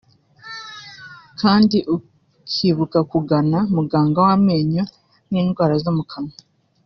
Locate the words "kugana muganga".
3.11-4.17